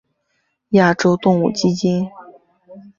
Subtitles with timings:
[0.69, 2.09] 亚洲动物基金。